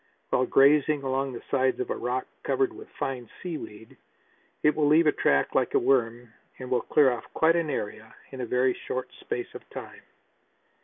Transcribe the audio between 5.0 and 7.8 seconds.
a track like a worm and will clear off quite an